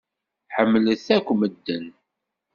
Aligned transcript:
Ḥemmlet 0.55 1.05
akk 1.15 1.27
medden. 1.39 1.85